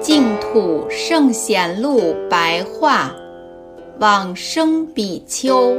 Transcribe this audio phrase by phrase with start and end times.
[0.00, 3.14] 净土圣贤录白话
[3.98, 5.76] 往生比丘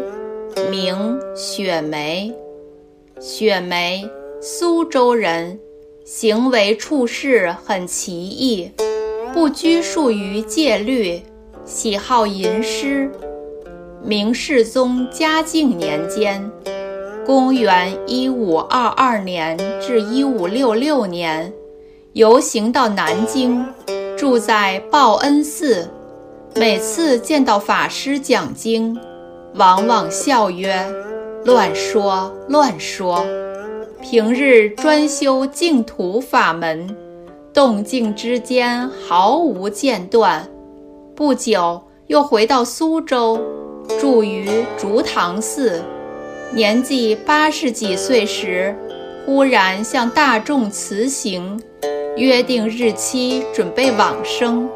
[0.69, 2.33] 名雪梅。
[3.19, 4.07] 雪梅
[4.41, 5.59] 苏州人
[6.05, 8.71] 行为处事很奇异。
[9.33, 11.21] 不拘束于戒律，
[11.63, 13.09] 喜好吟诗。
[14.03, 16.51] 明世宗嘉靖年间
[17.25, 21.53] （公元1522年至1566年），
[22.13, 23.65] 游行到南京。
[24.17, 25.89] 住在报恩寺，
[26.55, 28.99] 每次见到法师讲经，
[29.55, 30.85] 往往笑曰
[31.45, 33.25] ：“乱说，乱说。”
[34.03, 36.95] 平日专修净土法门，
[37.53, 40.47] 动静之间毫无间断。
[41.15, 43.39] 不久，又回到苏州，
[43.99, 45.83] 住于竹堂寺。
[46.53, 48.73] 年纪八十几岁时，
[49.25, 51.61] 忽然向大众辞行。
[52.15, 54.69] 约定日期，准备往生。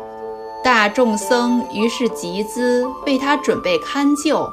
[0.64, 4.46] 大众僧于是集资为他准备堪救。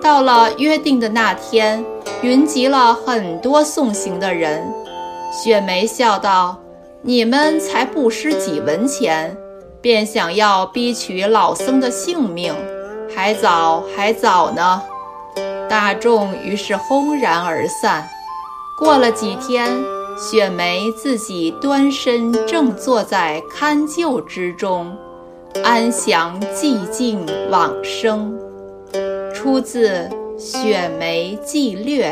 [0.00, 1.84] 到了约定的那天，
[2.22, 4.62] 云集了很多送行的人。
[5.32, 6.58] 雪梅笑道
[7.02, 9.36] ：“你们才不施几文钱，
[9.80, 12.54] 便想要逼取老僧的性命，
[13.14, 14.82] 还早，还早呢。”
[15.68, 18.08] 大众于是轰然而散。
[18.78, 19.70] 过了几天。
[20.18, 24.94] 雪梅自己端身正坐在龛臼之中，
[25.64, 28.38] 安详寂静往生。
[29.32, 29.88] 出自
[30.38, 32.10] 《雪梅记略》。